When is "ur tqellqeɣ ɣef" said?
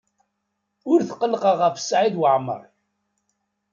0.91-1.75